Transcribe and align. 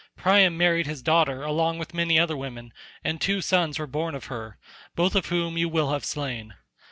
Priam 0.17 0.57
married 0.57 0.87
his 0.87 1.03
daughter 1.03 1.43
along 1.43 1.77
with 1.77 1.93
many 1.93 2.17
other 2.17 2.35
women 2.35 2.73
and 3.03 3.21
two 3.21 3.39
sons 3.39 3.77
were 3.77 3.85
born 3.85 4.15
of 4.15 4.25
her, 4.33 4.57
both 4.95 5.13
of 5.13 5.27
whom 5.27 5.59
you 5.59 5.69
will 5.69 5.91
have 5.91 6.05
slain. 6.05 6.55